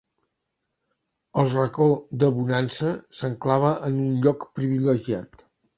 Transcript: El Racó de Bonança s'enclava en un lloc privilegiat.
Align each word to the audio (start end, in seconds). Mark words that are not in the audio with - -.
El 1.43 1.51
Racó 1.51 1.91
de 2.23 2.31
Bonança 2.39 2.97
s'enclava 3.21 3.77
en 3.91 4.05
un 4.09 4.13
lloc 4.27 4.53
privilegiat. 4.59 5.51